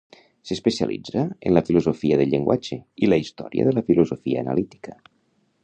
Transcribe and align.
S'especialitza 0.51 1.25
en 1.49 1.53
la 1.57 1.63
filosofia 1.67 2.17
del 2.21 2.31
llenguatge 2.33 2.79
i 3.07 3.11
la 3.13 3.21
història 3.25 3.69
de 3.69 3.75
la 3.79 3.85
filosofia 3.91 4.43
analítica. 4.47 4.99